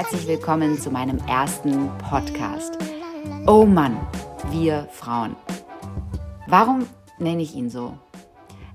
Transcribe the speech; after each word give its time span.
herzlich 0.00 0.26
willkommen 0.26 0.80
zu 0.80 0.90
meinem 0.90 1.18
ersten 1.28 1.90
Podcast. 1.98 2.78
Oh 3.46 3.66
Mann, 3.66 4.00
wir 4.48 4.88
Frauen. 4.92 5.36
Warum 6.46 6.86
nenne 7.18 7.42
ich 7.42 7.54
ihn 7.54 7.68
so? 7.68 7.98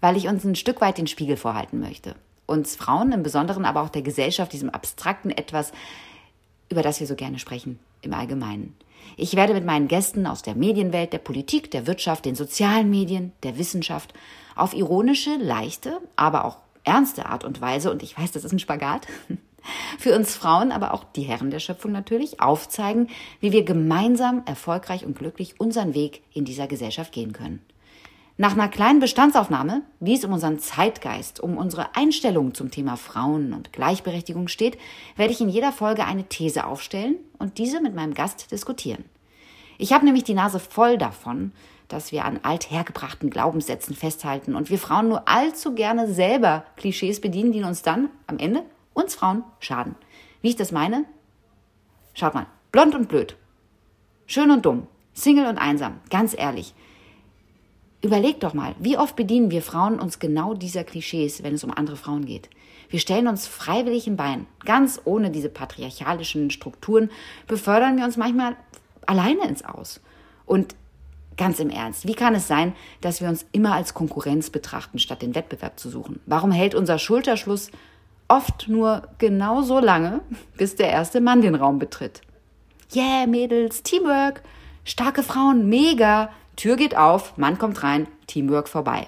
Weil 0.00 0.16
ich 0.16 0.26
uns 0.26 0.42
ein 0.42 0.56
Stück 0.56 0.80
weit 0.80 0.98
den 0.98 1.06
Spiegel 1.06 1.36
vorhalten 1.36 1.78
möchte. 1.78 2.16
Uns 2.46 2.74
Frauen 2.74 3.12
im 3.12 3.22
Besonderen, 3.22 3.64
aber 3.64 3.82
auch 3.82 3.88
der 3.88 4.02
Gesellschaft, 4.02 4.52
diesem 4.52 4.68
abstrakten 4.68 5.30
etwas, 5.30 5.70
über 6.68 6.82
das 6.82 6.98
wir 6.98 7.06
so 7.06 7.14
gerne 7.14 7.38
sprechen, 7.38 7.78
im 8.00 8.14
Allgemeinen. 8.14 8.74
Ich 9.16 9.36
werde 9.36 9.54
mit 9.54 9.64
meinen 9.64 9.86
Gästen 9.86 10.26
aus 10.26 10.42
der 10.42 10.56
Medienwelt, 10.56 11.12
der 11.12 11.18
Politik, 11.18 11.70
der 11.70 11.86
Wirtschaft, 11.86 12.24
den 12.24 12.34
sozialen 12.34 12.90
Medien, 12.90 13.30
der 13.44 13.58
Wissenschaft 13.58 14.12
auf 14.56 14.74
ironische, 14.74 15.36
leichte, 15.36 16.00
aber 16.16 16.44
auch 16.44 16.56
ernste 16.82 17.26
Art 17.26 17.44
und 17.44 17.60
Weise, 17.60 17.92
und 17.92 18.02
ich 18.02 18.18
weiß, 18.18 18.32
das 18.32 18.42
ist 18.42 18.52
ein 18.52 18.58
Spagat, 18.58 19.06
für 19.98 20.14
uns 20.16 20.34
Frauen, 20.34 20.72
aber 20.72 20.94
auch 20.94 21.04
die 21.04 21.22
Herren 21.22 21.50
der 21.50 21.60
Schöpfung 21.60 21.92
natürlich, 21.92 22.40
aufzeigen, 22.40 23.08
wie 23.40 23.52
wir 23.52 23.64
gemeinsam 23.64 24.42
erfolgreich 24.46 25.04
und 25.04 25.18
glücklich 25.18 25.58
unseren 25.58 25.94
Weg 25.94 26.22
in 26.32 26.44
dieser 26.44 26.66
Gesellschaft 26.66 27.12
gehen 27.12 27.32
können. 27.32 27.60
Nach 28.38 28.52
einer 28.52 28.68
kleinen 28.68 28.98
Bestandsaufnahme, 28.98 29.82
wie 30.00 30.14
es 30.14 30.24
um 30.24 30.32
unseren 30.32 30.58
Zeitgeist, 30.58 31.38
um 31.38 31.58
unsere 31.58 31.94
Einstellung 31.94 32.54
zum 32.54 32.70
Thema 32.70 32.96
Frauen 32.96 33.52
und 33.52 33.72
Gleichberechtigung 33.72 34.48
steht, 34.48 34.78
werde 35.16 35.32
ich 35.32 35.40
in 35.40 35.50
jeder 35.50 35.70
Folge 35.70 36.06
eine 36.06 36.24
These 36.24 36.66
aufstellen 36.66 37.16
und 37.38 37.58
diese 37.58 37.80
mit 37.80 37.94
meinem 37.94 38.14
Gast 38.14 38.50
diskutieren. 38.50 39.04
Ich 39.76 39.92
habe 39.92 40.06
nämlich 40.06 40.24
die 40.24 40.34
Nase 40.34 40.60
voll 40.60 40.96
davon, 40.96 41.52
dass 41.88 42.10
wir 42.10 42.24
an 42.24 42.40
althergebrachten 42.42 43.28
Glaubenssätzen 43.28 43.94
festhalten 43.94 44.54
und 44.54 44.70
wir 44.70 44.78
Frauen 44.78 45.08
nur 45.08 45.28
allzu 45.28 45.74
gerne 45.74 46.12
selber 46.12 46.64
Klischees 46.76 47.20
bedienen, 47.20 47.52
die 47.52 47.62
uns 47.62 47.82
dann 47.82 48.08
am 48.26 48.38
Ende 48.38 48.64
uns 48.94 49.14
Frauen 49.14 49.44
schaden. 49.60 49.94
Wie 50.40 50.48
ich 50.48 50.56
das 50.56 50.72
meine? 50.72 51.04
Schaut 52.14 52.34
mal, 52.34 52.46
blond 52.72 52.94
und 52.94 53.08
blöd, 53.08 53.36
schön 54.26 54.50
und 54.50 54.66
dumm, 54.66 54.86
Single 55.14 55.46
und 55.46 55.58
einsam, 55.58 56.00
ganz 56.10 56.34
ehrlich. 56.36 56.74
Überlegt 58.02 58.42
doch 58.42 58.52
mal, 58.52 58.74
wie 58.80 58.98
oft 58.98 59.14
bedienen 59.14 59.50
wir 59.50 59.62
Frauen 59.62 60.00
uns 60.00 60.18
genau 60.18 60.54
dieser 60.54 60.82
Klischees, 60.82 61.44
wenn 61.44 61.54
es 61.54 61.62
um 61.62 61.70
andere 61.70 61.96
Frauen 61.96 62.24
geht? 62.24 62.50
Wir 62.90 62.98
stellen 62.98 63.28
uns 63.28 63.46
freiwillig 63.46 64.06
im 64.08 64.16
Bein. 64.16 64.46
Ganz 64.64 65.00
ohne 65.04 65.30
diese 65.30 65.48
patriarchalischen 65.48 66.50
Strukturen 66.50 67.10
befördern 67.46 67.96
wir 67.96 68.04
uns 68.04 68.16
manchmal 68.16 68.56
alleine 69.06 69.46
ins 69.46 69.64
Aus. 69.64 70.00
Und 70.44 70.74
ganz 71.36 71.60
im 71.60 71.70
Ernst, 71.70 72.06
wie 72.06 72.14
kann 72.14 72.34
es 72.34 72.48
sein, 72.48 72.74
dass 73.00 73.20
wir 73.20 73.28
uns 73.28 73.46
immer 73.52 73.74
als 73.74 73.94
Konkurrenz 73.94 74.50
betrachten, 74.50 74.98
statt 74.98 75.22
den 75.22 75.34
Wettbewerb 75.34 75.78
zu 75.78 75.88
suchen? 75.88 76.20
Warum 76.26 76.50
hält 76.50 76.74
unser 76.74 76.98
Schulterschluss 76.98 77.70
oft 78.32 78.68
nur 78.68 79.02
genau 79.18 79.62
so 79.62 79.78
lange, 79.78 80.20
bis 80.56 80.74
der 80.74 80.88
erste 80.88 81.20
Mann 81.20 81.42
den 81.42 81.54
Raum 81.54 81.78
betritt? 81.78 82.22
Yeah, 82.94 83.26
Mädels, 83.26 83.82
Teamwork, 83.82 84.42
starke 84.84 85.22
Frauen, 85.22 85.68
mega. 85.68 86.30
Tür 86.56 86.76
geht 86.76 86.96
auf, 86.96 87.36
Mann 87.36 87.58
kommt 87.58 87.82
rein, 87.82 88.06
Teamwork 88.26 88.68
vorbei. 88.68 89.06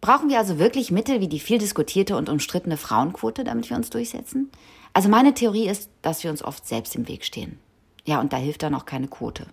Brauchen 0.00 0.28
wir 0.28 0.38
also 0.38 0.58
wirklich 0.58 0.90
Mittel 0.90 1.20
wie 1.20 1.28
die 1.28 1.40
viel 1.40 1.58
diskutierte 1.58 2.16
und 2.16 2.28
umstrittene 2.28 2.76
Frauenquote, 2.76 3.42
damit 3.42 3.70
wir 3.70 3.76
uns 3.76 3.90
durchsetzen? 3.90 4.50
Also 4.92 5.08
meine 5.08 5.34
Theorie 5.34 5.68
ist, 5.68 5.90
dass 6.02 6.22
wir 6.22 6.30
uns 6.30 6.44
oft 6.44 6.66
selbst 6.66 6.94
im 6.94 7.08
Weg 7.08 7.24
stehen. 7.24 7.58
Ja, 8.04 8.20
und 8.20 8.32
da 8.32 8.36
hilft 8.36 8.62
dann 8.62 8.74
auch 8.74 8.84
keine 8.84 9.08
Quote. 9.08 9.46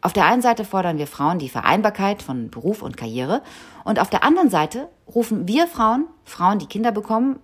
Auf 0.00 0.12
der 0.12 0.26
einen 0.26 0.42
Seite 0.42 0.64
fordern 0.64 0.98
wir 0.98 1.06
Frauen 1.06 1.38
die 1.38 1.48
Vereinbarkeit 1.48 2.22
von 2.22 2.50
Beruf 2.50 2.82
und 2.82 2.96
Karriere 2.96 3.42
und 3.84 3.98
auf 3.98 4.10
der 4.10 4.24
anderen 4.24 4.50
Seite 4.50 4.88
rufen 5.12 5.48
wir 5.48 5.66
Frauen, 5.66 6.06
Frauen, 6.24 6.58
die 6.58 6.66
Kinder 6.66 6.92
bekommen 6.92 7.38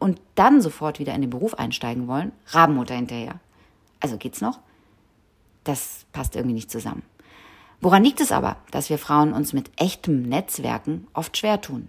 und 0.00 0.20
dann 0.34 0.60
sofort 0.60 0.98
wieder 0.98 1.14
in 1.14 1.20
den 1.20 1.30
Beruf 1.30 1.54
einsteigen 1.54 2.08
wollen, 2.08 2.32
Rabenmutter 2.46 2.94
hinterher. 2.96 3.38
Also 4.00 4.16
geht's 4.16 4.40
noch? 4.40 4.58
Das 5.62 6.06
passt 6.12 6.34
irgendwie 6.34 6.54
nicht 6.54 6.70
zusammen. 6.70 7.02
Woran 7.80 8.02
liegt 8.02 8.20
es 8.20 8.32
aber, 8.32 8.56
dass 8.72 8.90
wir 8.90 8.98
Frauen 8.98 9.32
uns 9.32 9.52
mit 9.52 9.70
echtem 9.76 10.22
Netzwerken 10.22 11.06
oft 11.14 11.36
schwer 11.36 11.60
tun? 11.60 11.88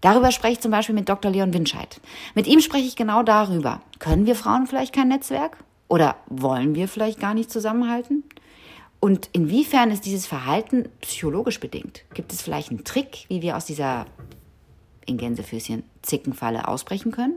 Darüber 0.00 0.30
spreche 0.30 0.54
ich 0.54 0.60
zum 0.60 0.70
Beispiel 0.70 0.94
mit 0.94 1.08
Dr. 1.08 1.30
Leon 1.30 1.54
Winscheid. 1.54 2.00
Mit 2.34 2.46
ihm 2.46 2.60
spreche 2.60 2.86
ich 2.86 2.96
genau 2.96 3.22
darüber. 3.22 3.80
Können 3.98 4.26
wir 4.26 4.34
Frauen 4.34 4.66
vielleicht 4.66 4.94
kein 4.94 5.08
Netzwerk? 5.08 5.56
Oder 5.88 6.16
wollen 6.26 6.74
wir 6.74 6.88
vielleicht 6.88 7.20
gar 7.20 7.34
nicht 7.34 7.50
zusammenhalten? 7.50 8.24
Und 9.00 9.28
inwiefern 9.32 9.90
ist 9.90 10.04
dieses 10.04 10.26
Verhalten 10.26 10.88
psychologisch 11.00 11.60
bedingt? 11.60 12.04
Gibt 12.14 12.32
es 12.32 12.42
vielleicht 12.42 12.70
einen 12.70 12.84
Trick, 12.84 13.24
wie 13.28 13.42
wir 13.42 13.56
aus 13.56 13.64
dieser, 13.64 14.06
in 15.06 15.16
Gänsefüßchen, 15.16 15.84
Zickenfalle 16.02 16.68
ausbrechen 16.68 17.12
können? 17.12 17.36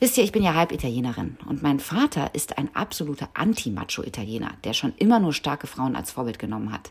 Wisst 0.00 0.18
ihr, 0.18 0.24
ich 0.24 0.32
bin 0.32 0.42
ja 0.42 0.54
halb 0.54 0.72
Italienerin 0.72 1.36
und 1.46 1.62
mein 1.62 1.78
Vater 1.78 2.34
ist 2.34 2.58
ein 2.58 2.74
absoluter 2.74 3.28
Anti-Macho-Italiener, 3.34 4.50
der 4.64 4.72
schon 4.72 4.92
immer 4.96 5.20
nur 5.20 5.32
starke 5.32 5.68
Frauen 5.68 5.94
als 5.94 6.10
Vorbild 6.10 6.40
genommen 6.40 6.72
hat. 6.72 6.90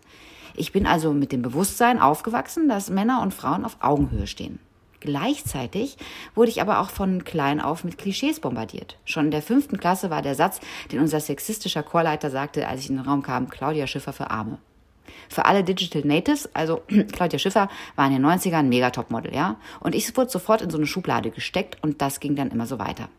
Ich 0.56 0.72
bin 0.72 0.86
also 0.86 1.12
mit 1.12 1.32
dem 1.34 1.42
Bewusstsein 1.42 2.00
aufgewachsen, 2.00 2.70
dass 2.70 2.90
Männer 2.90 3.22
und 3.22 3.34
Frauen 3.34 3.66
auf 3.66 3.78
Augenhöhe 3.82 4.28
stehen. 4.28 4.60
Gleichzeitig 5.02 5.98
wurde 6.36 6.52
ich 6.52 6.62
aber 6.62 6.80
auch 6.80 6.90
von 6.90 7.26
klein 7.26 7.60
auf 7.60 7.84
mit 7.84 7.98
Klischees 7.98 8.40
bombardiert. 8.40 8.98
Schon 9.04 9.26
in 9.26 9.32
der 9.32 9.42
fünften 9.42 9.78
Klasse 9.78 10.10
war 10.10 10.22
der 10.22 10.36
Satz, 10.36 10.62
den 10.92 11.00
unser 11.00 11.20
sexistischer 11.20 11.84
Chorleiter 11.84 12.30
sagte, 12.30 12.68
als 12.68 12.82
ich 12.82 12.90
in 12.90 12.98
den 12.98 13.06
Raum 13.06 13.24
kam, 13.24 13.50
Claudia 13.50 13.88
Schiffer 13.88 14.14
für 14.14 14.30
Arme. 14.30 14.60
Für 15.30 15.46
alle 15.46 15.64
Digital 15.64 16.04
Natives, 16.04 16.50
also 16.54 16.82
Claudia 17.12 17.40
Schiffer 17.40 17.70
war 17.96 18.08
in 18.08 18.14
den 18.14 18.26
90ern 18.26 18.60
ein 18.60 18.70
Megatop-Model, 18.70 19.34
ja. 19.34 19.58
Und 19.80 19.96
ich 19.96 20.16
wurde 20.16 20.30
sofort 20.30 20.62
in 20.62 20.70
so 20.70 20.78
eine 20.78 20.88
Schublade 20.88 21.32
gesteckt 21.32 21.78
und 21.84 22.02
das 22.02 22.20
ging 22.20 22.36
dann 22.36 22.52
immer 22.52 22.66
so 22.66 22.80
weiter. 22.80 23.10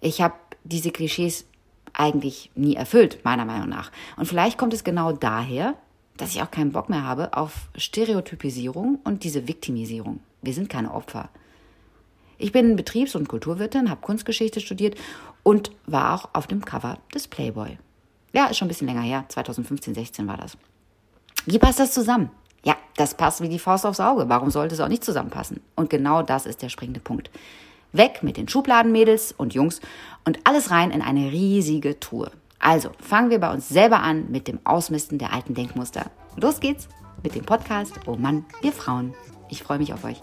Ich 0.00 0.20
habe 0.20 0.34
diese 0.64 0.90
Klischees 0.90 1.46
eigentlich 1.92 2.50
nie 2.54 2.76
erfüllt, 2.76 3.24
meiner 3.24 3.44
Meinung 3.44 3.68
nach. 3.68 3.90
Und 4.16 4.26
vielleicht 4.26 4.58
kommt 4.58 4.72
es 4.72 4.84
genau 4.84 5.12
daher, 5.12 5.74
dass 6.16 6.34
ich 6.34 6.42
auch 6.42 6.50
keinen 6.50 6.72
Bock 6.72 6.88
mehr 6.88 7.04
habe 7.04 7.34
auf 7.34 7.68
Stereotypisierung 7.76 8.98
und 9.04 9.24
diese 9.24 9.48
Viktimisierung. 9.48 10.20
Wir 10.42 10.52
sind 10.52 10.68
keine 10.68 10.92
Opfer. 10.92 11.30
Ich 12.38 12.52
bin 12.52 12.76
Betriebs- 12.76 13.14
und 13.14 13.28
Kulturwirtin, 13.28 13.90
habe 13.90 14.00
Kunstgeschichte 14.00 14.60
studiert 14.60 14.96
und 15.42 15.72
war 15.86 16.14
auch 16.14 16.30
auf 16.32 16.46
dem 16.46 16.64
Cover 16.64 16.98
des 17.14 17.28
Playboy. 17.28 17.78
Ja, 18.32 18.46
ist 18.46 18.58
schon 18.58 18.66
ein 18.66 18.68
bisschen 18.68 18.86
länger 18.86 19.02
her, 19.02 19.24
2015, 19.28 19.94
16 19.94 20.26
war 20.26 20.36
das. 20.36 20.56
Wie 21.46 21.58
passt 21.58 21.80
das 21.80 21.92
zusammen? 21.92 22.30
Ja, 22.64 22.76
das 22.96 23.14
passt 23.14 23.40
wie 23.40 23.48
die 23.48 23.58
Faust 23.58 23.86
aufs 23.86 24.00
Auge. 24.00 24.28
Warum 24.28 24.50
sollte 24.50 24.74
es 24.74 24.80
auch 24.80 24.88
nicht 24.88 25.04
zusammenpassen? 25.04 25.60
Und 25.76 25.90
genau 25.90 26.22
das 26.22 26.46
ist 26.46 26.62
der 26.62 26.68
springende 26.68 27.00
Punkt. 27.00 27.30
Weg 27.92 28.22
mit 28.22 28.36
den 28.36 28.48
Schubladenmädels 28.48 29.32
und 29.32 29.54
Jungs 29.54 29.80
und 30.24 30.38
alles 30.44 30.70
rein 30.70 30.90
in 30.90 31.02
eine 31.02 31.32
riesige 31.32 31.98
Tour. 31.98 32.30
Also 32.58 32.90
fangen 33.00 33.30
wir 33.30 33.40
bei 33.40 33.52
uns 33.52 33.68
selber 33.68 34.00
an 34.00 34.30
mit 34.30 34.46
dem 34.46 34.60
Ausmisten 34.64 35.18
der 35.18 35.32
alten 35.32 35.54
Denkmuster. 35.54 36.10
Los 36.36 36.60
geht's 36.60 36.88
mit 37.22 37.34
dem 37.34 37.44
Podcast 37.44 37.94
Oh 38.06 38.16
Mann, 38.16 38.44
wir 38.60 38.72
Frauen. 38.72 39.14
Ich 39.48 39.62
freue 39.62 39.78
mich 39.78 39.92
auf 39.94 40.04
euch. 40.04 40.20